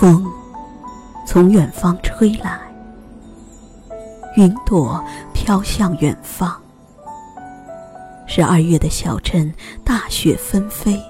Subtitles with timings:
[0.00, 0.24] 风
[1.26, 2.56] 从远方吹来，
[4.36, 5.04] 云朵
[5.34, 6.56] 飘向远方。
[8.24, 11.02] 十二月的小镇，大雪纷飞。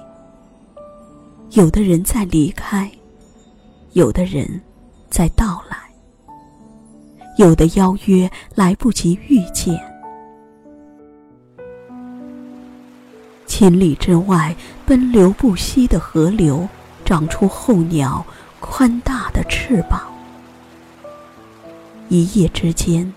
[1.51, 2.89] 有的人在离开，
[3.91, 4.59] 有的人
[5.07, 5.77] 在到来，
[7.37, 9.79] 有的邀约来不及遇见。
[13.45, 16.67] 千里之外，奔流不息的河流，
[17.05, 18.25] 长出候鸟
[18.59, 20.01] 宽大的翅膀。
[22.09, 23.13] 一夜之间，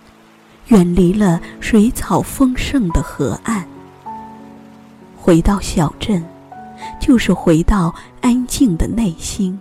[0.68, 3.66] 远离了水草丰盛的河岸。
[5.16, 6.24] 回到小镇，
[7.00, 9.58] 就是回到安静的内心。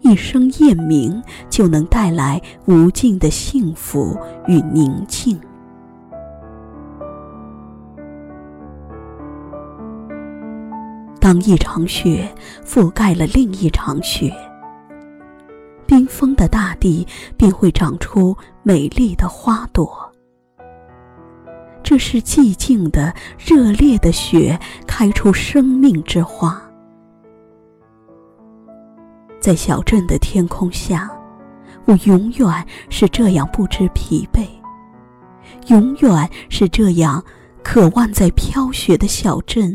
[0.00, 5.40] 一声雁鸣，就能带来无尽的幸福与宁静。
[11.32, 12.30] 当一场雪
[12.62, 14.30] 覆盖了另一场雪，
[15.86, 17.08] 冰封的大地
[17.38, 20.12] 便会长出美丽的花朵。
[21.82, 26.60] 这是寂静的、热烈的雪开出生命之花。
[29.40, 31.10] 在小镇的天空下，
[31.86, 34.46] 我永远是这样不知疲惫，
[35.68, 37.24] 永远是这样
[37.62, 39.74] 渴望在飘雪的小镇。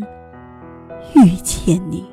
[1.15, 2.05] 遇见你，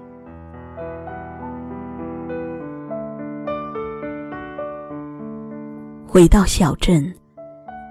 [6.06, 7.14] 回到小镇，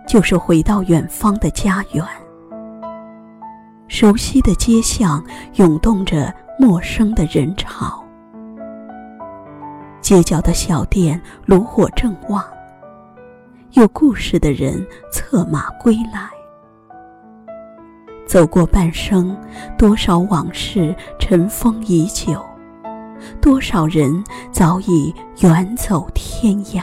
[0.07, 2.05] 就是回到远方的家园。
[3.87, 5.23] 熟悉的街巷
[5.55, 8.03] 涌动着陌生的人潮，
[10.01, 12.43] 街角的小店炉火正旺，
[13.73, 16.42] 有故事的人策马归来。
[18.33, 19.37] 走过半生，
[19.77, 22.43] 多少往事尘封已久，
[23.39, 26.81] 多少人早已远走天涯。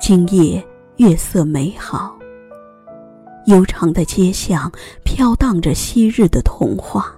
[0.00, 0.66] 今夜
[0.96, 2.16] 月色美好，
[3.44, 4.72] 悠长的街巷
[5.04, 7.14] 飘荡着昔日的童话。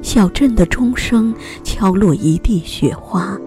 [0.00, 3.38] 小镇的钟声敲落一地雪花，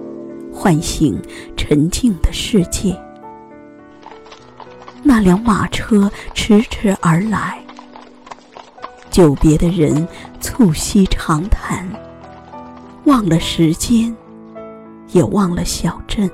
[0.53, 1.19] 唤醒
[1.57, 2.95] 沉静的世界。
[5.07, 7.59] 那辆马车迟迟而来，
[9.11, 10.05] 久别的人
[10.41, 11.87] 促膝长谈，
[13.05, 14.13] 忘了时间，
[15.11, 16.27] 也忘了小镇。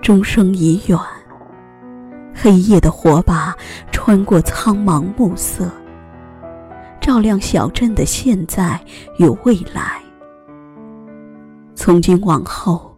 [0.00, 0.98] 钟声已远，
[2.34, 3.54] 黑夜的火把
[3.92, 5.70] 穿过苍茫暮色，
[6.98, 8.80] 照亮小镇的现在
[9.18, 10.02] 与未来。
[11.84, 12.96] 从今往后，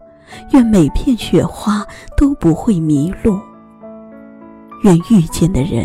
[0.53, 1.85] 愿每片雪花
[2.17, 3.37] 都不会迷路。
[4.85, 5.85] 愿遇见的人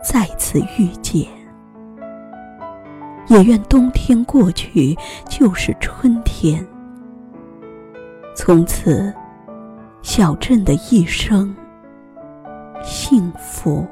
[0.00, 1.26] 再次遇见，
[3.26, 4.96] 也愿冬天过去
[5.28, 6.64] 就是春天。
[8.36, 9.12] 从此，
[10.00, 11.52] 小镇的一生
[12.84, 13.84] 幸福。